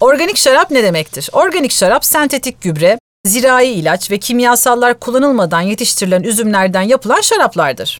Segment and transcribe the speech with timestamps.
[0.00, 1.30] Organik şarap ne demektir?
[1.32, 7.96] Organik şarap sentetik gübre, zirai ilaç ve kimyasallar kullanılmadan yetiştirilen üzümlerden yapılan şaraplardır.